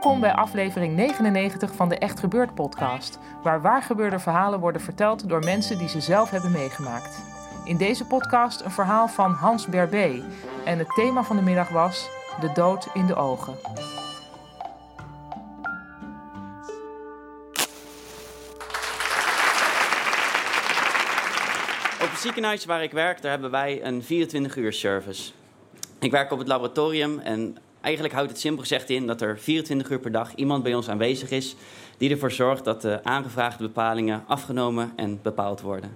Welkom 0.00 0.20
bij 0.20 0.34
aflevering 0.34 0.96
99 0.96 1.74
van 1.74 1.88
de 1.88 1.98
Echt 1.98 2.20
Gebeurd 2.20 2.54
podcast, 2.54 3.18
waar 3.42 3.60
waargebeurde 3.60 4.18
verhalen 4.18 4.60
worden 4.60 4.80
verteld 4.80 5.28
door 5.28 5.44
mensen 5.44 5.78
die 5.78 5.88
ze 5.88 6.00
zelf 6.00 6.30
hebben 6.30 6.50
meegemaakt. 6.50 7.22
In 7.64 7.76
deze 7.76 8.06
podcast 8.06 8.60
een 8.60 8.70
verhaal 8.70 9.08
van 9.08 9.32
Hans 9.32 9.66
Berbé 9.66 10.22
en 10.64 10.78
het 10.78 10.88
thema 10.94 11.22
van 11.22 11.36
de 11.36 11.42
middag 11.42 11.68
was 11.68 12.08
de 12.40 12.52
dood 12.54 12.88
in 12.94 13.06
de 13.06 13.14
ogen. 13.14 13.52
Op 22.02 22.10
het 22.10 22.18
ziekenhuis 22.20 22.64
waar 22.64 22.82
ik 22.82 22.92
werk, 22.92 23.22
daar 23.22 23.30
hebben 23.30 23.50
wij 23.50 23.84
een 23.84 24.02
24-uur 24.02 24.72
service. 24.72 25.32
Ik 25.98 26.10
werk 26.10 26.30
op 26.30 26.38
het 26.38 26.48
laboratorium 26.48 27.18
en 27.18 27.56
eigenlijk 27.80 28.14
houdt 28.14 28.30
het 28.30 28.40
simpel 28.40 28.60
gezegd 28.60 28.90
in 28.90 29.06
dat 29.06 29.20
er 29.20 29.38
24 29.38 29.90
uur 29.90 29.98
per 29.98 30.12
dag 30.12 30.34
iemand 30.34 30.62
bij 30.62 30.74
ons 30.74 30.88
aanwezig 30.88 31.30
is 31.30 31.56
die 32.00 32.10
ervoor 32.10 32.32
zorgt 32.32 32.64
dat 32.64 32.82
de 32.82 33.04
aangevraagde 33.04 33.62
bepalingen 33.62 34.24
afgenomen 34.26 34.92
en 34.96 35.18
bepaald 35.22 35.60
worden. 35.60 35.90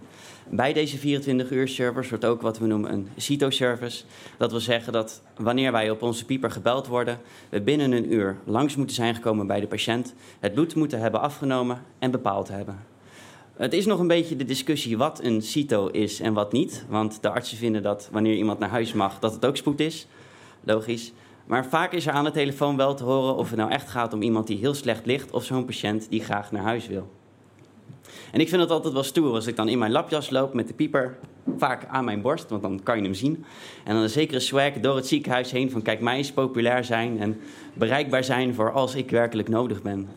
Bij 0.49 0.73
deze 0.73 0.99
24-uur 0.99 1.69
service 1.69 2.09
wordt 2.09 2.25
ook 2.25 2.43
wat 2.43 2.59
we 2.59 2.67
noemen 2.67 2.93
een 2.93 3.09
CITO-service. 3.17 4.05
Dat 4.39 4.51
wil 4.51 4.61
zeggen 4.61 4.93
dat 4.93 5.23
wanneer 5.37 5.73
wij 5.73 5.91
op 5.91 6.03
onze 6.03 6.25
pieper 6.25 6.51
gebeld 6.51 6.87
worden, 6.87 7.21
we 7.49 7.61
binnen 7.61 7.93
een 7.93 8.13
uur 8.13 8.37
langs 8.45 8.77
moeten 8.77 8.97
zijn 8.97 9.15
gekomen 9.15 9.47
bij 9.47 9.61
de 9.61 9.67
patiënt, 9.67 10.15
het 10.41 10.55
bloed 10.55 10.75
moeten 10.75 11.01
hebben 11.01 11.21
afgenomen 11.21 11.83
en 11.99 12.11
bepaald 12.11 12.49
hebben. 12.49 12.79
Het 13.57 13.73
is 13.73 13.87
nog 13.87 13.99
een 13.99 14.07
beetje 14.07 14.37
de 14.37 14.45
discussie 14.45 14.97
wat 14.97 15.23
een 15.23 15.43
CITO 15.43 15.87
is 15.87 16.21
en 16.21 16.33
wat 16.33 16.53
niet. 16.53 16.85
Want 16.89 17.23
de 17.23 17.31
artsen 17.31 17.57
vinden 17.57 17.83
dat 17.83 18.09
wanneer 18.13 18.37
iemand 18.37 18.59
naar 18.59 18.69
huis 18.69 18.93
mag, 18.93 19.19
dat 19.19 19.33
het 19.33 19.47
ook 19.47 19.57
spoed 19.57 19.81
is. 19.81 20.07
Logisch. 20.65 21.13
Maar 21.47 21.67
vaak 21.67 21.93
is 21.93 22.07
er 22.07 22.13
aan 22.13 22.25
de 22.25 22.31
telefoon 22.31 22.77
wel 22.77 22.95
te 22.95 23.05
horen 23.05 23.37
of 23.37 23.51
het 23.51 23.59
nou 23.59 23.71
echt 23.71 23.89
gaat 23.89 24.13
om 24.13 24.23
iemand 24.23 24.47
die 24.47 24.59
heel 24.59 24.75
slecht 24.75 25.07
ligt... 25.07 25.31
of 25.31 25.45
zo'n 25.45 25.65
patiënt 25.65 26.11
die 26.11 26.25
graag 26.25 26.53
naar 26.53 26.63
huis 26.63 26.87
wil. 26.87 27.11
En 28.33 28.41
ik 28.41 28.49
vind 28.49 28.61
het 28.61 28.71
altijd 28.71 28.93
wel 28.93 29.03
stoer 29.03 29.35
als 29.35 29.47
ik 29.47 29.57
dan 29.57 29.69
in 29.69 29.79
mijn 29.79 29.93
lapjas 29.93 30.31
loop 30.31 30.55
met 30.55 30.69
de 30.69 30.75
pieper... 30.75 31.19
vaak 31.57 31.87
aan 31.87 32.05
mijn 32.05 32.23
borst, 32.23 32.49
want 32.49 32.63
dan 32.63 32.81
kan 32.83 32.97
je 32.97 33.03
hem 33.03 33.15
zien. 33.15 33.45
En 33.85 33.95
dan 33.95 34.03
een 34.03 34.09
zekere 34.09 34.41
swag 34.41 34.73
door 34.73 34.97
het 34.97 35.07
ziekenhuis 35.07 35.51
heen 35.51 35.71
van... 35.71 35.83
kijk, 35.83 36.01
mij 36.01 36.17
eens 36.17 36.33
populair 36.33 36.85
zijn 36.85 37.21
en 37.21 37.41
bereikbaar 37.75 38.25
zijn 38.25 38.55
voor 38.55 38.73
als 38.73 38.95
ik 38.95 39.11
werkelijk 39.11 39.49
nodig 39.49 39.83
ben. 39.83 40.09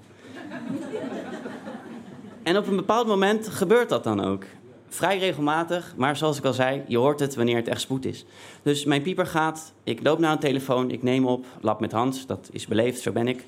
En 2.44 2.58
op 2.58 2.68
een 2.68 2.76
bepaald 2.76 3.08
moment 3.08 3.48
gebeurt 3.48 3.90
dat 3.90 4.04
dan 4.04 4.24
ook. 4.24 4.44
Vrij 4.90 5.18
regelmatig, 5.18 5.94
maar 5.98 6.18
zoals 6.18 6.38
ik 6.38 6.46
al 6.46 6.54
zei, 6.54 6.84
je 6.88 6.98
hoort 6.98 7.20
het 7.20 7.36
wanneer 7.36 7.56
het 7.56 7.68
echt 7.68 7.82
spoed 7.82 8.06
is. 8.06 8.26
Dus 8.62 8.86
mijn 8.86 9.02
pieper 9.02 9.26
gaat, 9.26 9.74
ik 9.84 10.00
loop 10.04 10.20
naar 10.20 10.32
een 10.32 10.40
telefoon, 10.40 10.92
ik 10.92 11.04
neem 11.04 11.26
op, 11.26 11.46
lap 11.62 11.80
met 11.80 11.92
Hans, 11.92 12.26
dat 12.26 12.50
is 12.52 12.68
beleefd, 12.68 13.02
zo 13.02 13.12
ben 13.12 13.28
ik. 13.28 13.44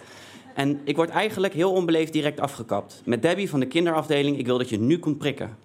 En 0.56 0.80
ik 0.84 0.96
word 0.96 1.10
eigenlijk 1.10 1.54
heel 1.54 1.72
onbeleefd 1.72 2.14
direct 2.14 2.40
afgekapt. 2.40 3.02
Met 3.06 3.22
Debbie 3.22 3.50
van 3.50 3.60
de 3.60 3.66
kinderafdeling, 3.66 4.38
ik 4.38 4.46
wil 4.46 4.58
dat 4.58 4.70
je 4.70 4.80
nu 4.80 5.00
komt 5.00 5.18
prikken. 5.18 5.58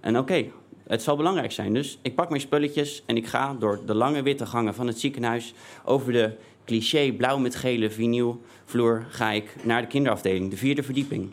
En 0.00 0.18
oké, 0.18 0.44
het 0.86 1.02
zal 1.02 1.16
belangrijk 1.16 1.52
zijn. 1.52 1.74
Dus 1.74 1.98
ik 2.02 2.14
pak 2.14 2.28
mijn 2.28 2.40
spulletjes 2.40 3.02
en 3.06 3.16
ik 3.16 3.26
ga 3.26 3.54
door 3.54 3.80
de 3.86 3.94
lange 3.94 4.22
witte 4.22 4.46
gangen 4.46 4.74
van 4.74 4.86
het 4.86 5.00
ziekenhuis... 5.00 5.54
over 5.84 6.12
de 6.12 6.32
cliché 6.64 7.12
blauw 7.12 7.38
met 7.38 7.56
gele 7.56 7.90
vinylvloer 7.90 9.06
ga 9.08 9.30
ik 9.30 9.56
naar 9.64 9.80
de 9.80 9.86
kinderafdeling, 9.86 10.50
de 10.50 10.56
vierde 10.56 10.82
verdieping. 10.82 11.30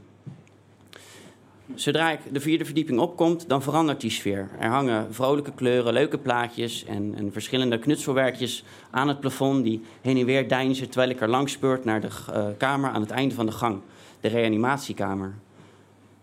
Zodra 1.73 2.11
ik 2.11 2.19
de 2.31 2.39
vierde 2.39 2.65
verdieping 2.65 2.99
opkomt, 2.99 3.49
dan 3.49 3.61
verandert 3.61 4.01
die 4.01 4.09
sfeer. 4.09 4.49
Er 4.59 4.69
hangen 4.69 5.13
vrolijke 5.13 5.51
kleuren, 5.51 5.93
leuke 5.93 6.17
plaatjes 6.17 6.85
en, 6.85 7.13
en 7.17 7.31
verschillende 7.31 7.79
knutselwerkjes 7.79 8.63
aan 8.89 9.07
het 9.07 9.19
plafond 9.19 9.63
die 9.63 9.81
heen 10.01 10.17
en 10.17 10.25
weer 10.25 10.47
deinzen 10.47 10.89
terwijl 10.89 11.11
ik 11.11 11.21
er 11.21 11.29
langs 11.29 11.51
speurt 11.51 11.85
naar 11.85 12.01
de 12.01 12.07
eh, 12.07 12.45
kamer 12.57 12.89
aan 12.89 13.01
het 13.01 13.11
einde 13.11 13.35
van 13.35 13.45
de 13.45 13.51
gang, 13.51 13.79
de 14.21 14.27
reanimatiekamer. 14.27 15.33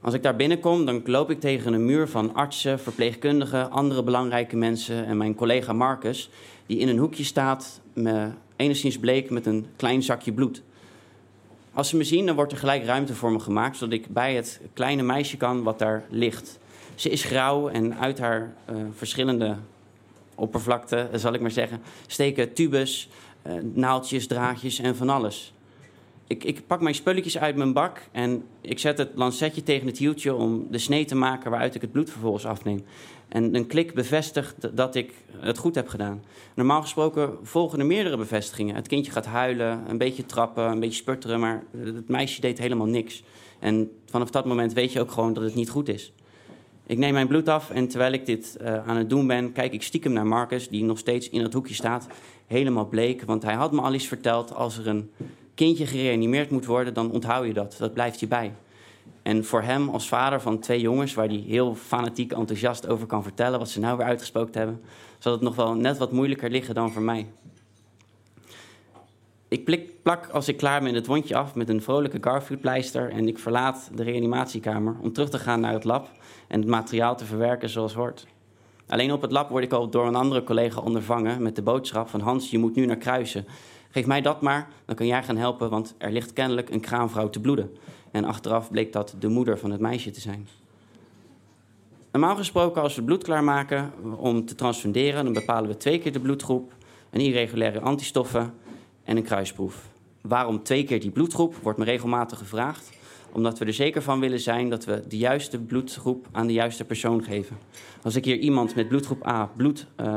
Als 0.01 0.15
ik 0.15 0.23
daar 0.23 0.37
binnenkom, 0.37 0.87
dan 0.87 1.03
loop 1.05 1.31
ik 1.31 1.41
tegen 1.41 1.73
een 1.73 1.85
muur 1.85 2.09
van 2.09 2.35
artsen, 2.35 2.81
verpleegkundigen, 2.81 3.71
andere 3.71 4.03
belangrijke 4.03 4.57
mensen 4.57 5.07
en 5.07 5.17
mijn 5.17 5.35
collega 5.35 5.73
Marcus, 5.73 6.31
die 6.67 6.79
in 6.79 6.89
een 6.89 6.99
hoekje 6.99 7.25
staat, 7.25 7.81
me, 7.93 8.29
enigszins 8.57 8.99
bleek 8.99 9.31
met 9.31 9.47
een 9.47 9.67
klein 9.77 10.03
zakje 10.03 10.33
bloed. 10.33 10.63
Als 11.75 11.88
ze 11.88 11.97
me 11.97 12.05
zien, 12.05 12.27
dan 12.27 12.34
wordt 12.34 12.53
er 12.53 12.59
gelijk 12.59 12.84
ruimte 12.84 13.15
voor 13.15 13.33
me 13.33 13.38
gemaakt, 13.38 13.77
zodat 13.77 13.94
ik 13.94 14.06
bij 14.06 14.34
het 14.34 14.60
kleine 14.72 15.03
meisje 15.03 15.37
kan 15.37 15.62
wat 15.62 15.78
daar 15.78 16.05
ligt. 16.10 16.59
Ze 16.94 17.10
is 17.10 17.25
grauw 17.25 17.69
en 17.69 17.99
uit 17.99 18.19
haar 18.19 18.55
eh, 18.65 18.77
verschillende 18.97 19.56
oppervlakte, 20.34 21.09
zal 21.15 21.32
ik 21.32 21.41
maar 21.41 21.50
zeggen, 21.50 21.82
steken 22.06 22.53
tubes, 22.53 23.09
eh, 23.43 23.53
naaldjes, 23.72 24.27
draadjes 24.27 24.78
en 24.78 24.97
van 24.97 25.09
alles. 25.09 25.53
Ik, 26.32 26.44
ik 26.44 26.66
pak 26.66 26.81
mijn 26.81 26.94
spulletjes 26.94 27.38
uit 27.38 27.56
mijn 27.56 27.72
bak 27.72 28.00
en 28.12 28.44
ik 28.60 28.78
zet 28.78 28.98
het 28.98 29.10
lancetje 29.15 29.62
tegen 29.62 29.87
het 29.87 29.98
hieltje 29.98 30.34
om 30.34 30.66
de 30.70 30.78
snee 30.78 31.04
te 31.04 31.15
maken 31.15 31.50
waaruit 31.50 31.75
ik 31.75 31.81
het 31.81 31.93
bloed 31.93 32.10
vervolgens 32.10 32.47
afneem. 32.47 32.84
En 33.28 33.54
een 33.54 33.66
klik 33.66 33.94
bevestigt 33.94 34.76
dat 34.76 34.94
ik 34.94 35.12
het 35.38 35.59
goed 35.59 35.75
heb 35.75 35.88
gedaan. 35.88 36.22
Normaal 36.54 36.82
gesproken 36.82 37.38
volgen 37.43 37.78
er 37.78 37.87
meerdere 37.87 38.16
bevestigingen. 38.16 38.75
Het 38.75 38.88
kindje 38.88 39.12
gaat 39.12 39.26
huilen, 39.26 39.84
een 39.88 39.98
beetje 39.98 40.26
trappen, 40.26 40.65
een 40.65 40.81
beetje 40.81 41.03
sputteren, 41.03 41.41
maar 41.41 41.65
het 41.76 42.09
meisje 42.09 42.41
deed 42.41 42.59
helemaal 42.59 42.87
niks. 42.87 43.22
En 43.59 43.91
vanaf 44.06 44.31
dat 44.31 44.44
moment 44.44 44.72
weet 44.72 44.93
je 44.93 45.00
ook 45.00 45.10
gewoon 45.10 45.32
dat 45.32 45.43
het 45.43 45.54
niet 45.54 45.70
goed 45.70 45.88
is. 45.88 46.12
Ik 46.87 46.99
neem 46.99 47.12
mijn 47.12 47.28
bloed 47.28 47.49
af 47.49 47.70
en 47.70 47.88
terwijl 47.88 48.12
ik 48.12 48.26
dit 48.26 48.56
uh, 48.60 48.88
aan 48.88 48.97
het 48.97 49.10
doen 49.10 49.26
ben, 49.26 49.53
kijk 49.53 49.72
ik 49.72 49.82
stiekem 49.82 50.12
naar 50.12 50.26
Marcus, 50.26 50.69
die 50.69 50.84
nog 50.84 50.99
steeds 50.99 51.28
in 51.28 51.43
het 51.43 51.53
hoekje 51.53 51.75
staat, 51.75 52.06
helemaal 52.47 52.87
bleek. 52.87 53.22
Want 53.22 53.43
hij 53.43 53.54
had 53.54 53.72
me 53.72 53.81
al 53.81 53.93
eens 53.93 54.06
verteld, 54.06 54.54
als 54.54 54.78
er 54.78 54.87
een 54.87 55.10
kindje 55.55 55.87
gereanimeerd 55.87 56.51
moet 56.51 56.67
worden, 56.67 56.95
dan 56.95 57.11
onthoud 57.11 57.47
je 57.47 57.53
dat. 57.53 57.77
Dat 57.79 57.95
blijft 57.95 58.21
je 58.21 58.27
bij. 58.27 58.55
En 59.23 59.45
voor 59.45 59.63
hem 59.63 59.89
als 59.89 60.09
vader 60.09 60.41
van 60.41 60.59
twee 60.59 60.81
jongens, 60.81 61.15
waar 61.15 61.27
hij 61.27 61.45
heel 61.47 61.75
fanatiek 61.75 62.33
enthousiast 62.33 62.89
over 62.89 63.07
kan 63.07 63.23
vertellen 63.23 63.59
wat 63.59 63.71
ze 63.71 63.81
nou 63.81 63.97
weer 63.97 64.07
uitgesproken 64.07 64.59
hebben, 64.59 64.81
zal 65.19 65.33
het 65.33 65.41
nog 65.41 65.55
wel 65.55 65.75
net 65.75 65.99
wat 65.99 66.12
moeilijker 66.12 66.51
liggen 66.51 66.75
dan 66.75 66.93
voor 66.93 67.03
mij. 67.03 67.27
Ik 69.49 69.65
plik, 69.65 70.03
plak 70.03 70.29
als 70.29 70.49
ik 70.49 70.57
klaar 70.57 70.83
ben 70.83 70.95
het 70.95 71.07
wondje 71.07 71.37
af 71.37 71.55
met 71.55 71.69
een 71.69 71.83
vrolijke 71.83 72.19
Garfield-pleister 72.21 73.11
en 73.11 73.29
ik 73.29 73.39
verlaat 73.39 73.91
de 73.95 74.03
reanimatiekamer 74.03 74.97
om 75.01 75.12
terug 75.12 75.31
te 75.31 75.39
gaan 75.39 75.61
naar 75.61 75.73
het 75.73 75.85
lab 75.85 76.11
en 76.49 76.61
het 76.61 76.69
materiaal 76.69 77.17
te 77.17 77.25
verwerken 77.25 77.69
zoals 77.69 77.95
hoort. 77.95 78.27
Alleen 78.87 79.12
op 79.12 79.23
het 79.23 79.32
lab 79.32 79.49
word 79.49 79.65
ik 79.65 79.73
al 79.73 79.88
door 79.88 80.06
een 80.06 80.15
andere 80.15 80.44
collega 80.44 80.81
ondervangen 80.81 81.43
met 81.43 81.56
de 81.56 81.62
boodschap 81.62 82.09
van 82.09 82.21
Hans, 82.21 82.50
je 82.50 82.59
moet 82.59 82.75
nu 82.75 82.87
naar 82.87 82.97
Kruisen. 82.97 83.47
Geef 83.93 84.06
mij 84.06 84.21
dat 84.21 84.41
maar, 84.41 84.69
dan 84.85 84.97
kan 84.97 85.06
jij 85.06 85.23
gaan 85.23 85.37
helpen, 85.37 85.71
want 85.71 85.94
er 85.99 86.12
ligt 86.12 86.33
kennelijk 86.33 86.71
een 86.71 86.81
kraamvrouw 86.81 87.31
te 87.31 87.41
bloeden. 87.41 87.77
En 88.11 88.25
achteraf 88.25 88.71
bleek 88.71 88.93
dat 88.93 89.15
de 89.19 89.29
moeder 89.29 89.59
van 89.59 89.71
het 89.71 89.81
meisje 89.81 90.11
te 90.11 90.21
zijn. 90.21 90.49
Normaal 92.12 92.37
gesproken, 92.37 92.83
als 92.83 92.94
we 92.94 93.03
bloed 93.03 93.25
klaarmaken 93.25 93.93
om 94.17 94.44
te 94.44 94.55
transfunderen, 94.55 95.25
dan 95.25 95.33
bepalen 95.33 95.71
we 95.71 95.77
twee 95.77 95.99
keer 95.99 96.12
de 96.12 96.21
bloedgroep, 96.21 96.73
een 97.11 97.21
irregulaire 97.21 97.81
antistoffen 97.81 98.55
en 99.05 99.17
een 99.17 99.23
kruisproef. 99.23 99.85
Waarom 100.21 100.62
twee 100.62 100.85
keer 100.85 101.00
die 101.00 101.11
bloedgroep, 101.11 101.55
wordt 101.62 101.79
me 101.79 101.85
regelmatig 101.85 102.38
gevraagd. 102.38 102.91
Omdat 103.33 103.59
we 103.59 103.65
er 103.65 103.75
zeker 103.75 104.03
van 104.03 104.21
willen 104.21 104.41
zijn 104.41 104.69
dat 104.69 104.85
we 104.85 105.03
de 105.09 105.17
juiste 105.17 105.59
bloedgroep 105.59 106.27
aan 106.33 106.47
de 106.47 106.53
juiste 106.53 106.85
persoon 106.85 107.25
geven. 107.25 107.59
Als 108.03 108.15
ik 108.15 108.25
hier 108.25 108.38
iemand 108.38 108.75
met 108.75 108.88
bloedgroep 108.88 109.27
A 109.27 109.50
bloed, 109.56 109.87
uh, 110.00 110.17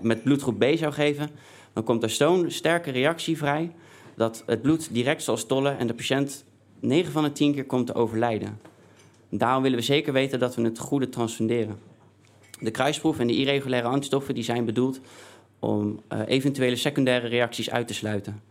met 0.00 0.22
bloedgroep 0.22 0.58
B 0.58 0.64
zou 0.74 0.92
geven, 0.92 1.30
dan 1.76 1.84
komt 1.84 2.02
er 2.02 2.10
zo'n 2.10 2.50
sterke 2.50 2.90
reactie 2.90 3.36
vrij 3.36 3.72
dat 4.14 4.42
het 4.46 4.62
bloed 4.62 4.88
direct 4.92 5.22
zal 5.22 5.36
stollen 5.36 5.78
en 5.78 5.86
de 5.86 5.94
patiënt 5.94 6.44
9 6.80 7.12
van 7.12 7.22
de 7.22 7.32
10 7.32 7.54
keer 7.54 7.64
komt 7.64 7.86
te 7.86 7.94
overlijden. 7.94 8.60
Daarom 9.28 9.62
willen 9.62 9.78
we 9.78 9.84
zeker 9.84 10.12
weten 10.12 10.38
dat 10.38 10.54
we 10.54 10.62
het 10.62 10.78
goede 10.78 11.08
transfunderen. 11.08 11.78
De 12.60 12.70
kruisproef 12.70 13.18
en 13.18 13.26
de 13.26 13.36
irregulaire 13.36 13.88
antistoffen 13.88 14.34
die 14.34 14.44
zijn 14.44 14.64
bedoeld 14.64 15.00
om 15.58 16.00
uh, 16.12 16.20
eventuele 16.26 16.76
secundaire 16.76 17.28
reacties 17.28 17.70
uit 17.70 17.86
te 17.86 17.94
sluiten. 17.94 18.42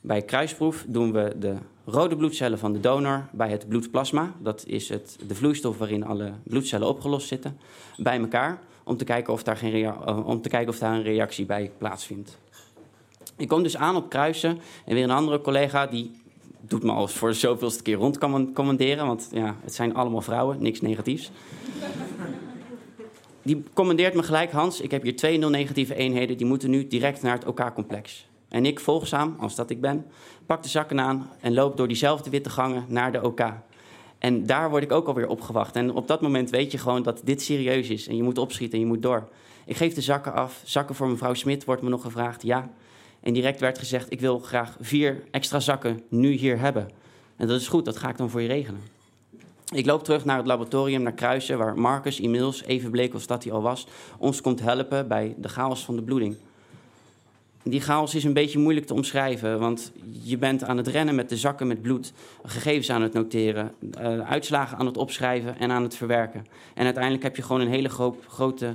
Bij 0.00 0.22
kruisproef 0.22 0.84
doen 0.88 1.12
we 1.12 1.34
de 1.38 1.56
rode 1.84 2.16
bloedcellen 2.16 2.58
van 2.58 2.72
de 2.72 2.80
donor 2.80 3.28
bij 3.32 3.50
het 3.50 3.68
bloedplasma. 3.68 4.34
Dat 4.38 4.64
is 4.66 4.88
het, 4.88 5.18
de 5.26 5.34
vloeistof 5.34 5.78
waarin 5.78 6.04
alle 6.04 6.32
bloedcellen 6.42 6.88
opgelost 6.88 7.28
zitten. 7.28 7.58
Bij 7.96 8.18
elkaar 8.18 8.62
om 8.84 8.96
te 8.96 9.04
kijken 9.04 9.32
of 9.32 9.42
daar, 9.42 9.56
geen 9.56 9.74
uh, 9.76 10.26
om 10.26 10.40
te 10.42 10.48
kijken 10.48 10.72
of 10.72 10.78
daar 10.78 10.94
een 10.94 11.02
reactie 11.02 11.46
bij 11.46 11.70
plaatsvindt. 11.78 12.38
Ik 13.36 13.48
kom 13.48 13.62
dus 13.62 13.76
aan 13.76 13.96
op 13.96 14.08
kruisen 14.08 14.58
en 14.84 14.94
weer 14.94 15.04
een 15.04 15.10
andere 15.10 15.40
collega 15.40 15.86
die 15.86 16.10
doet 16.60 16.82
me 16.82 16.92
al 16.92 17.08
voor 17.08 17.28
de 17.28 17.34
zoveelste 17.34 17.82
keer 17.82 17.96
rondcommanderen. 17.96 19.06
Want 19.06 19.28
ja, 19.32 19.56
het 19.60 19.74
zijn 19.74 19.94
allemaal 19.94 20.20
vrouwen, 20.20 20.62
niks 20.62 20.80
negatiefs. 20.80 21.30
Die 23.42 23.64
commandeert 23.72 24.14
me 24.14 24.22
gelijk, 24.22 24.52
Hans, 24.52 24.80
ik 24.80 24.90
heb 24.90 25.02
hier 25.02 25.16
twee 25.16 25.38
nul 25.38 25.50
negatieve 25.50 25.94
eenheden... 25.94 26.36
die 26.36 26.46
moeten 26.46 26.70
nu 26.70 26.86
direct 26.86 27.22
naar 27.22 27.34
het 27.34 27.46
OK-complex. 27.46 28.26
En 28.48 28.66
ik, 28.66 28.80
volgzaam, 28.80 29.36
als 29.38 29.54
dat 29.54 29.70
ik 29.70 29.80
ben, 29.80 30.06
pak 30.46 30.62
de 30.62 30.68
zakken 30.68 31.00
aan... 31.00 31.30
en 31.40 31.54
loop 31.54 31.76
door 31.76 31.88
diezelfde 31.88 32.30
witte 32.30 32.50
gangen 32.50 32.84
naar 32.88 33.12
de 33.12 33.22
OK. 33.22 33.40
En 34.22 34.46
daar 34.46 34.70
word 34.70 34.82
ik 34.82 34.92
ook 34.92 35.06
alweer 35.06 35.28
opgewacht. 35.28 35.76
En 35.76 35.94
op 35.94 36.08
dat 36.08 36.20
moment 36.20 36.50
weet 36.50 36.72
je 36.72 36.78
gewoon 36.78 37.02
dat 37.02 37.20
dit 37.24 37.42
serieus 37.42 37.88
is. 37.88 38.08
En 38.08 38.16
je 38.16 38.22
moet 38.22 38.38
opschieten 38.38 38.74
en 38.78 38.84
je 38.84 38.90
moet 38.90 39.02
door. 39.02 39.28
Ik 39.66 39.76
geef 39.76 39.94
de 39.94 40.00
zakken 40.00 40.32
af. 40.32 40.60
Zakken 40.64 40.94
voor 40.94 41.08
mevrouw 41.08 41.34
Smit 41.34 41.64
wordt 41.64 41.82
me 41.82 41.88
nog 41.88 42.02
gevraagd. 42.02 42.42
Ja, 42.42 42.70
en 43.20 43.32
direct 43.32 43.60
werd 43.60 43.78
gezegd: 43.78 44.12
Ik 44.12 44.20
wil 44.20 44.38
graag 44.38 44.76
vier 44.80 45.22
extra 45.30 45.60
zakken 45.60 46.02
nu 46.08 46.30
hier 46.30 46.58
hebben. 46.58 46.90
En 47.36 47.46
dat 47.46 47.60
is 47.60 47.68
goed, 47.68 47.84
dat 47.84 47.96
ga 47.96 48.08
ik 48.08 48.16
dan 48.16 48.30
voor 48.30 48.40
je 48.40 48.48
regelen. 48.48 48.80
Ik 49.74 49.86
loop 49.86 50.04
terug 50.04 50.24
naar 50.24 50.36
het 50.36 50.46
laboratorium, 50.46 51.02
naar 51.02 51.12
Kruisen, 51.12 51.58
waar 51.58 51.78
Marcus 51.78 52.20
inmiddels, 52.20 52.64
even 52.64 52.90
bleek 52.90 53.14
als 53.14 53.26
dat 53.26 53.44
hij 53.44 53.52
al 53.52 53.62
was, 53.62 53.86
ons 54.18 54.40
komt 54.40 54.60
helpen 54.60 55.08
bij 55.08 55.34
de 55.38 55.48
chaos 55.48 55.84
van 55.84 55.96
de 55.96 56.02
bloeding. 56.02 56.36
Die 57.64 57.80
chaos 57.80 58.14
is 58.14 58.24
een 58.24 58.32
beetje 58.32 58.58
moeilijk 58.58 58.86
te 58.86 58.94
omschrijven, 58.94 59.58
want 59.58 59.92
je 60.22 60.38
bent 60.38 60.64
aan 60.64 60.76
het 60.76 60.86
rennen 60.86 61.14
met 61.14 61.28
de 61.28 61.36
zakken 61.36 61.66
met 61.66 61.82
bloed, 61.82 62.12
gegevens 62.44 62.90
aan 62.90 63.02
het 63.02 63.12
noteren, 63.12 63.74
uh, 64.00 64.30
uitslagen 64.30 64.78
aan 64.78 64.86
het 64.86 64.96
opschrijven 64.96 65.58
en 65.58 65.70
aan 65.70 65.82
het 65.82 65.94
verwerken. 65.94 66.46
En 66.74 66.84
uiteindelijk 66.84 67.22
heb 67.22 67.36
je 67.36 67.42
gewoon 67.42 67.60
een 67.60 67.68
hele 67.68 67.90
grote 68.28 68.72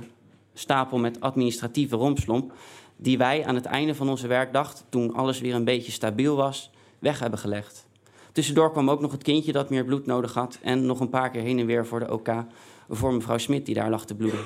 stapel 0.54 0.98
met 0.98 1.20
administratieve 1.20 1.96
rompslomp, 1.96 2.52
die 2.96 3.18
wij 3.18 3.44
aan 3.44 3.54
het 3.54 3.64
einde 3.64 3.94
van 3.94 4.08
onze 4.08 4.26
werkdag, 4.26 4.82
toen 4.88 5.14
alles 5.14 5.40
weer 5.40 5.54
een 5.54 5.64
beetje 5.64 5.92
stabiel 5.92 6.36
was, 6.36 6.70
weg 6.98 7.18
hebben 7.18 7.38
gelegd. 7.38 7.86
Tussendoor 8.32 8.72
kwam 8.72 8.90
ook 8.90 9.00
nog 9.00 9.12
het 9.12 9.22
kindje 9.22 9.52
dat 9.52 9.70
meer 9.70 9.84
bloed 9.84 10.06
nodig 10.06 10.34
had 10.34 10.58
en 10.62 10.86
nog 10.86 11.00
een 11.00 11.08
paar 11.08 11.30
keer 11.30 11.42
heen 11.42 11.58
en 11.58 11.66
weer 11.66 11.86
voor 11.86 12.00
de 12.00 12.12
OK 12.12 12.28
voor 12.88 13.14
mevrouw 13.14 13.38
Smit 13.38 13.66
die 13.66 13.74
daar 13.74 13.90
lag 13.90 14.06
te 14.06 14.14
bloeden. 14.14 14.40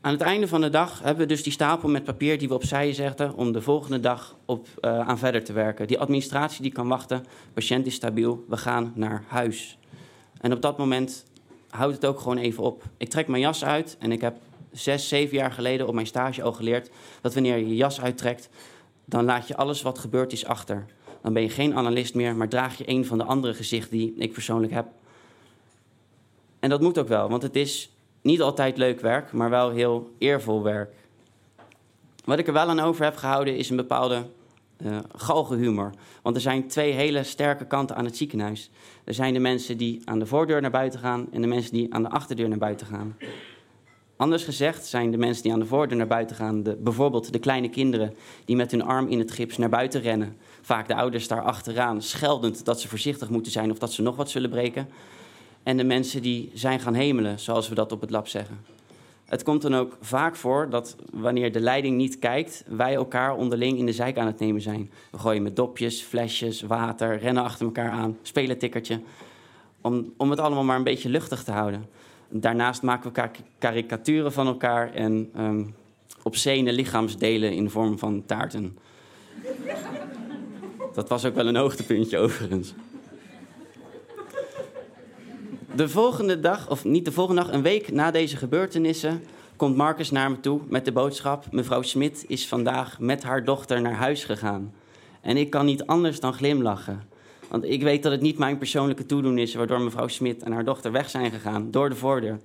Aan 0.00 0.12
het 0.12 0.22
einde 0.22 0.48
van 0.48 0.60
de 0.60 0.70
dag 0.70 0.98
hebben 1.02 1.26
we 1.26 1.32
dus 1.32 1.42
die 1.42 1.52
stapel 1.52 1.88
met 1.88 2.04
papier 2.04 2.38
die 2.38 2.48
we 2.48 2.54
opzij 2.54 2.92
zetten 2.92 3.34
om 3.34 3.52
de 3.52 3.62
volgende 3.62 4.00
dag 4.00 4.36
op, 4.44 4.66
uh, 4.80 5.08
aan 5.08 5.18
verder 5.18 5.44
te 5.44 5.52
werken. 5.52 5.86
Die 5.86 5.98
administratie 5.98 6.62
die 6.62 6.72
kan 6.72 6.88
wachten, 6.88 7.24
patiënt 7.52 7.86
is 7.86 7.94
stabiel, 7.94 8.44
we 8.48 8.56
gaan 8.56 8.92
naar 8.94 9.24
huis. 9.26 9.78
En 10.40 10.52
op 10.52 10.62
dat 10.62 10.78
moment 10.78 11.24
houdt 11.70 11.94
het 11.94 12.06
ook 12.06 12.18
gewoon 12.18 12.38
even 12.38 12.62
op. 12.62 12.82
Ik 12.96 13.08
trek 13.08 13.28
mijn 13.28 13.42
jas 13.42 13.64
uit 13.64 13.96
en 13.98 14.12
ik 14.12 14.20
heb 14.20 14.36
zes, 14.72 15.08
zeven 15.08 15.36
jaar 15.36 15.52
geleden 15.52 15.86
op 15.86 15.94
mijn 15.94 16.06
stage 16.06 16.42
al 16.42 16.52
geleerd 16.52 16.90
dat 17.20 17.34
wanneer 17.34 17.56
je 17.56 17.68
je 17.68 17.76
jas 17.76 18.00
uittrekt, 18.00 18.48
dan 19.04 19.24
laat 19.24 19.48
je 19.48 19.56
alles 19.56 19.82
wat 19.82 19.98
gebeurd 19.98 20.32
is 20.32 20.44
achter. 20.44 20.86
Dan 21.22 21.32
ben 21.32 21.42
je 21.42 21.50
geen 21.50 21.74
analist 21.74 22.14
meer, 22.14 22.36
maar 22.36 22.48
draag 22.48 22.78
je 22.78 22.88
een 22.88 23.06
van 23.06 23.18
de 23.18 23.24
andere 23.24 23.54
gezichten 23.54 23.96
die 23.98 24.14
ik 24.18 24.32
persoonlijk 24.32 24.72
heb. 24.72 24.86
En 26.60 26.68
dat 26.68 26.80
moet 26.80 26.98
ook 26.98 27.08
wel, 27.08 27.28
want 27.28 27.42
het 27.42 27.56
is 27.56 27.90
niet 28.22 28.42
altijd 28.42 28.76
leuk 28.76 29.00
werk, 29.00 29.32
maar 29.32 29.50
wel 29.50 29.70
heel 29.70 30.10
eervol 30.18 30.62
werk. 30.62 30.94
Wat 32.24 32.38
ik 32.38 32.46
er 32.46 32.52
wel 32.52 32.68
aan 32.68 32.80
over 32.80 33.04
heb 33.04 33.16
gehouden 33.16 33.56
is 33.56 33.70
een 33.70 33.76
bepaalde 33.76 34.26
uh, 34.82 34.98
galgenhumor. 35.16 35.90
Want 36.22 36.36
er 36.36 36.42
zijn 36.42 36.68
twee 36.68 36.92
hele 36.92 37.22
sterke 37.22 37.66
kanten 37.66 37.96
aan 37.96 38.04
het 38.04 38.16
ziekenhuis. 38.16 38.70
Er 39.04 39.14
zijn 39.14 39.32
de 39.32 39.38
mensen 39.38 39.76
die 39.76 40.00
aan 40.04 40.18
de 40.18 40.26
voordeur 40.26 40.60
naar 40.60 40.70
buiten 40.70 41.00
gaan 41.00 41.26
en 41.32 41.40
de 41.40 41.46
mensen 41.46 41.72
die 41.72 41.94
aan 41.94 42.02
de 42.02 42.10
achterdeur 42.10 42.48
naar 42.48 42.58
buiten 42.58 42.86
gaan. 42.86 43.16
Anders 44.16 44.44
gezegd 44.44 44.86
zijn 44.86 45.10
de 45.10 45.16
mensen 45.16 45.42
die 45.42 45.52
aan 45.52 45.58
de 45.58 45.66
voordeur 45.66 45.96
naar 45.98 46.06
buiten 46.06 46.36
gaan, 46.36 46.62
de, 46.62 46.76
bijvoorbeeld 46.76 47.32
de 47.32 47.38
kleine 47.38 47.68
kinderen 47.68 48.14
die 48.44 48.56
met 48.56 48.70
hun 48.70 48.82
arm 48.82 49.08
in 49.08 49.18
het 49.18 49.30
gips 49.30 49.56
naar 49.56 49.68
buiten 49.68 50.00
rennen. 50.00 50.36
Vaak 50.60 50.88
de 50.88 50.94
ouders 50.94 51.28
daar 51.28 51.42
achteraan, 51.42 52.02
scheldend 52.02 52.64
dat 52.64 52.80
ze 52.80 52.88
voorzichtig 52.88 53.30
moeten 53.30 53.52
zijn 53.52 53.70
of 53.70 53.78
dat 53.78 53.92
ze 53.92 54.02
nog 54.02 54.16
wat 54.16 54.30
zullen 54.30 54.50
breken. 54.50 54.88
En 55.68 55.76
de 55.76 55.84
mensen 55.84 56.22
die 56.22 56.50
zijn 56.54 56.80
gaan 56.80 56.94
hemelen, 56.94 57.38
zoals 57.38 57.68
we 57.68 57.74
dat 57.74 57.92
op 57.92 58.00
het 58.00 58.10
lab 58.10 58.28
zeggen. 58.28 58.58
Het 59.24 59.42
komt 59.42 59.62
dan 59.62 59.74
ook 59.74 59.96
vaak 60.00 60.36
voor 60.36 60.70
dat 60.70 60.96
wanneer 61.12 61.52
de 61.52 61.60
leiding 61.60 61.96
niet 61.96 62.18
kijkt, 62.18 62.64
wij 62.66 62.94
elkaar 62.94 63.36
onderling 63.36 63.78
in 63.78 63.86
de 63.86 63.92
zijk 63.92 64.18
aan 64.18 64.26
het 64.26 64.38
nemen 64.38 64.60
zijn. 64.60 64.90
We 65.10 65.18
gooien 65.18 65.42
met 65.42 65.56
dopjes, 65.56 66.02
flesjes, 66.02 66.62
water, 66.62 67.18
rennen 67.18 67.42
achter 67.42 67.66
elkaar 67.66 67.90
aan, 67.90 68.18
spelen 68.22 68.58
tikkertje. 68.58 69.00
Om, 69.80 70.12
om 70.16 70.30
het 70.30 70.40
allemaal 70.40 70.64
maar 70.64 70.76
een 70.76 70.84
beetje 70.84 71.08
luchtig 71.08 71.44
te 71.44 71.52
houden. 71.52 71.86
Daarnaast 72.28 72.82
maken 72.82 73.12
we 73.12 73.30
karikaturen 73.58 74.32
van 74.32 74.46
elkaar 74.46 74.94
en 74.94 75.30
um, 75.38 75.74
obscene 76.22 76.72
lichaamsdelen 76.72 77.52
in 77.52 77.64
de 77.64 77.70
vorm 77.70 77.98
van 77.98 78.22
taarten. 78.26 78.78
Dat 80.94 81.08
was 81.08 81.24
ook 81.24 81.34
wel 81.34 81.46
een 81.46 81.56
hoogtepuntje 81.56 82.18
overigens. 82.18 82.74
De 85.78 85.88
volgende 85.88 86.40
dag, 86.40 86.70
of 86.70 86.84
niet 86.84 87.04
de 87.04 87.12
volgende 87.12 87.42
dag, 87.42 87.52
een 87.52 87.62
week 87.62 87.92
na 87.92 88.10
deze 88.10 88.36
gebeurtenissen, 88.36 89.22
komt 89.56 89.76
Marcus 89.76 90.10
naar 90.10 90.30
me 90.30 90.40
toe 90.40 90.60
met 90.68 90.84
de 90.84 90.92
boodschap: 90.92 91.52
Mevrouw 91.52 91.82
Smit 91.82 92.24
is 92.26 92.48
vandaag 92.48 92.98
met 92.98 93.22
haar 93.22 93.44
dochter 93.44 93.80
naar 93.80 93.94
huis 93.94 94.24
gegaan. 94.24 94.74
En 95.20 95.36
ik 95.36 95.50
kan 95.50 95.66
niet 95.66 95.86
anders 95.86 96.20
dan 96.20 96.32
glimlachen. 96.32 97.02
Want 97.48 97.64
ik 97.64 97.82
weet 97.82 98.02
dat 98.02 98.12
het 98.12 98.20
niet 98.20 98.38
mijn 98.38 98.58
persoonlijke 98.58 99.06
toedoen 99.06 99.38
is 99.38 99.54
waardoor 99.54 99.80
mevrouw 99.80 100.08
Smit 100.08 100.42
en 100.42 100.52
haar 100.52 100.64
dochter 100.64 100.92
weg 100.92 101.10
zijn 101.10 101.30
gegaan 101.30 101.70
door 101.70 101.88
de 101.88 101.96
voordeur. 101.96 102.40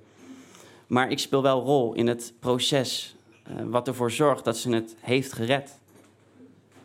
Maar 0.86 1.10
ik 1.10 1.18
speel 1.18 1.42
wel 1.42 1.62
rol 1.62 1.94
in 1.94 2.06
het 2.06 2.32
proces 2.40 3.16
uh, 3.48 3.54
wat 3.66 3.88
ervoor 3.88 4.10
zorgt 4.10 4.44
dat 4.44 4.56
ze 4.56 4.70
het 4.70 4.96
heeft 5.00 5.32
gered. 5.32 5.78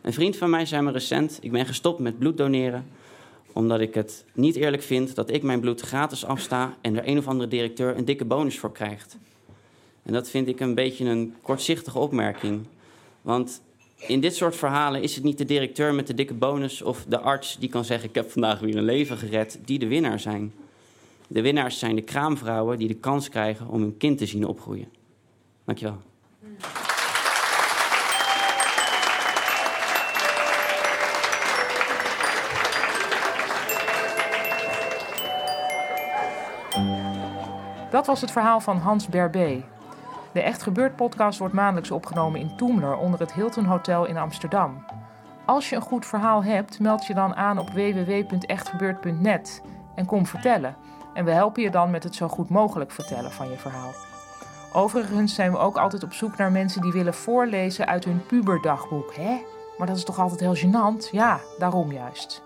Een 0.00 0.12
vriend 0.12 0.36
van 0.36 0.50
mij 0.50 0.66
zei 0.66 0.82
me 0.82 0.90
recent: 0.90 1.38
Ik 1.40 1.52
ben 1.52 1.66
gestopt 1.66 1.98
met 1.98 2.18
bloed 2.18 2.36
doneren 2.36 2.86
omdat 3.52 3.80
ik 3.80 3.94
het 3.94 4.24
niet 4.32 4.56
eerlijk 4.56 4.82
vind 4.82 5.14
dat 5.14 5.30
ik 5.30 5.42
mijn 5.42 5.60
bloed 5.60 5.80
gratis 5.80 6.24
afsta 6.24 6.76
en 6.80 6.96
er 6.96 7.08
een 7.08 7.18
of 7.18 7.28
andere 7.28 7.48
directeur 7.48 7.96
een 7.96 8.04
dikke 8.04 8.24
bonus 8.24 8.58
voor 8.58 8.72
krijgt. 8.72 9.16
En 10.02 10.12
dat 10.12 10.30
vind 10.30 10.48
ik 10.48 10.60
een 10.60 10.74
beetje 10.74 11.04
een 11.04 11.34
kortzichtige 11.42 11.98
opmerking. 11.98 12.66
Want 13.22 13.62
in 13.96 14.20
dit 14.20 14.36
soort 14.36 14.56
verhalen 14.56 15.02
is 15.02 15.14
het 15.14 15.24
niet 15.24 15.38
de 15.38 15.44
directeur 15.44 15.94
met 15.94 16.06
de 16.06 16.14
dikke 16.14 16.34
bonus 16.34 16.82
of 16.82 17.04
de 17.08 17.18
arts 17.18 17.56
die 17.58 17.68
kan 17.68 17.84
zeggen: 17.84 18.08
Ik 18.08 18.14
heb 18.14 18.30
vandaag 18.30 18.60
weer 18.60 18.76
een 18.76 18.84
leven 18.84 19.16
gered, 19.16 19.58
die 19.64 19.78
de 19.78 19.86
winnaar 19.86 20.20
zijn. 20.20 20.52
De 21.26 21.40
winnaars 21.40 21.78
zijn 21.78 21.94
de 21.94 22.02
kraamvrouwen 22.02 22.78
die 22.78 22.88
de 22.88 22.94
kans 22.94 23.28
krijgen 23.28 23.68
om 23.68 23.80
hun 23.80 23.96
kind 23.96 24.18
te 24.18 24.26
zien 24.26 24.46
opgroeien. 24.46 24.88
Dankjewel. 25.64 25.98
Dat 38.00 38.08
was 38.08 38.20
het 38.20 38.30
verhaal 38.30 38.60
van 38.60 38.76
Hans 38.76 39.08
Berbé. 39.08 39.64
De 40.32 40.42
Echt 40.42 40.62
Gebeurd 40.62 40.96
podcast 40.96 41.38
wordt 41.38 41.54
maandelijks 41.54 41.90
opgenomen 41.90 42.40
in 42.40 42.56
Toemler 42.56 42.96
onder 42.96 43.20
het 43.20 43.32
Hilton 43.32 43.64
Hotel 43.64 44.06
in 44.06 44.16
Amsterdam. 44.16 44.84
Als 45.46 45.68
je 45.68 45.76
een 45.76 45.82
goed 45.82 46.06
verhaal 46.06 46.44
hebt, 46.44 46.78
meld 46.78 47.06
je 47.06 47.14
dan 47.14 47.34
aan 47.34 47.58
op 47.58 47.70
www.echtgebeurd.net 47.70 49.62
en 49.94 50.06
kom 50.06 50.26
vertellen. 50.26 50.76
En 51.14 51.24
we 51.24 51.30
helpen 51.30 51.62
je 51.62 51.70
dan 51.70 51.90
met 51.90 52.02
het 52.02 52.14
zo 52.14 52.28
goed 52.28 52.48
mogelijk 52.48 52.90
vertellen 52.90 53.32
van 53.32 53.50
je 53.50 53.56
verhaal. 53.56 53.92
Overigens 54.72 55.34
zijn 55.34 55.52
we 55.52 55.58
ook 55.58 55.76
altijd 55.76 56.02
op 56.02 56.12
zoek 56.12 56.36
naar 56.36 56.52
mensen 56.52 56.82
die 56.82 56.92
willen 56.92 57.14
voorlezen 57.14 57.86
uit 57.86 58.04
hun 58.04 58.26
puberdagboek. 58.26 59.14
Hè? 59.14 59.42
Maar 59.78 59.86
dat 59.86 59.96
is 59.96 60.04
toch 60.04 60.18
altijd 60.18 60.40
heel 60.40 60.56
gênant? 60.56 61.10
Ja, 61.10 61.40
daarom 61.58 61.92
juist. 61.92 62.42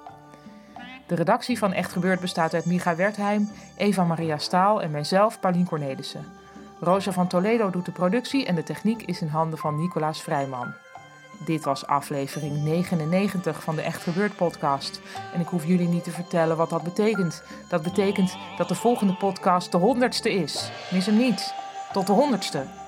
De 1.07 1.15
redactie 1.15 1.59
van 1.59 1.73
Echt 1.73 1.93
Gebeurd 1.93 2.21
bestaat 2.21 2.55
uit 2.55 2.65
Micha 2.65 2.97
Wertheim, 2.97 3.51
Eva 3.77 4.05
Maria 4.05 4.39
Staal 4.39 4.83
en 4.83 4.91
mijzelf, 4.91 5.41
Paulien 5.41 5.67
Cornelissen. 5.67 6.25
Rosa 6.81 7.13
van 7.13 7.29
Toledo 7.29 7.71
doet 7.71 7.85
de 7.85 7.93
productie 7.93 8.47
en 8.47 8.55
de 8.55 8.63
techniek 8.63 9.03
is 9.03 9.21
in 9.21 9.29
handen 9.29 9.59
van 9.59 9.77
Nicolaas 9.77 10.23
Vrijman. 10.23 10.75
Dit 11.45 11.65
was 11.65 11.87
aflevering 11.87 12.63
99 12.63 13.63
van 13.63 13.77
de 13.77 13.83
Echt 13.83 14.03
Gebeurd 14.03 14.37
podcast. 14.37 15.01
En 15.35 15.41
ik 15.41 15.47
hoef 15.47 15.67
jullie 15.67 15.89
niet 15.89 16.05
te 16.05 16.11
vertellen 16.11 16.57
wat 16.57 16.71
dat 16.71 16.83
betekent. 16.83 17.43
Dat 17.69 17.83
betekent 17.83 18.37
dat 18.57 18.69
de 18.69 18.75
volgende 18.75 19.15
podcast 19.15 19.73
de 19.73 19.79
honderdste 19.79 20.33
is. 20.33 20.71
Mis 20.91 21.07
hem 21.07 21.17
niet. 21.17 21.55
Tot 21.93 22.07
de 22.07 22.13
honderdste. 22.13 22.84